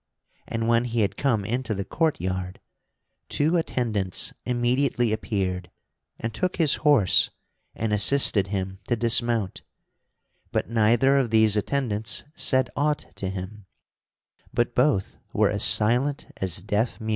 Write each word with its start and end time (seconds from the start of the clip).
And 0.47 0.67
when 0.67 0.85
he 0.85 1.01
had 1.01 1.15
come 1.15 1.45
into 1.45 1.75
the 1.75 1.85
courtyard, 1.85 2.59
two 3.29 3.55
attendants 3.55 4.33
immediately 4.47 5.13
appeared 5.13 5.69
and 6.19 6.33
took 6.33 6.55
his 6.55 6.77
horse 6.77 7.29
and 7.75 7.93
assisted 7.93 8.47
him 8.47 8.79
to 8.87 8.95
dismount; 8.95 9.61
but 10.51 10.67
neither 10.67 11.17
of 11.17 11.29
these 11.29 11.55
attendants 11.55 12.23
said 12.33 12.71
aught 12.75 13.11
to 13.17 13.29
him, 13.29 13.67
but 14.51 14.73
both 14.73 15.17
were 15.33 15.51
as 15.51 15.61
silent 15.63 16.25
as 16.37 16.63
deaf 16.63 16.99
mutes. 16.99 17.09